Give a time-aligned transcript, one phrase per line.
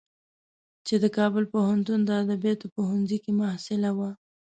[0.87, 4.09] چې د کابل پوهنتون د ادبیاتو پوهنځی کې محصله وه.